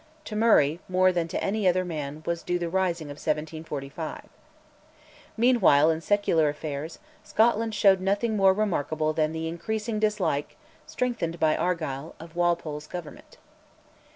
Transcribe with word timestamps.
To 0.25 0.35
Murray, 0.35 0.79
more 0.89 1.11
than 1.11 1.27
to 1.27 1.43
any 1.43 1.67
other 1.67 1.85
man, 1.85 2.23
was 2.25 2.41
due 2.41 2.57
the 2.57 2.69
Rising 2.71 3.09
of 3.11 3.17
1745. 3.17 4.23
Meanwhile, 5.37 5.91
in 5.91 6.01
secular 6.01 6.49
affairs, 6.49 6.97
Scotland 7.23 7.75
showed 7.75 8.01
nothing 8.01 8.35
more 8.35 8.51
remarkable 8.51 9.13
than 9.13 9.31
the 9.31 9.47
increasing 9.47 9.99
dislike, 9.99 10.57
strengthened 10.87 11.39
by 11.39 11.55
Argyll, 11.55 12.15
of 12.19 12.35
Walpole's 12.35 12.87
Government. 12.87 13.37